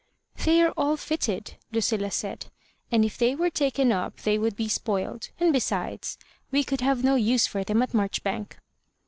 "They 0.45 0.59
are 0.63 0.73
all 0.75 0.97
fitted," 0.97 1.57
Lucilla 1.71 2.09
said," 2.09 2.47
and 2.91 3.05
if 3.05 3.19
they 3.19 3.35
were 3.35 3.51
taken 3.51 3.91
up 3.91 4.21
they 4.21 4.39
would 4.39 4.55
be 4.55 4.67
spoiled; 4.67 5.29
and 5.39 5.53
besides, 5.53 6.17
we 6.49 6.63
could 6.63 6.81
have 6.81 7.03
no 7.03 7.13
use 7.13 7.45
for 7.45 7.63
them 7.63 7.83
at 7.83 7.93
Marcbbank." 7.93 8.57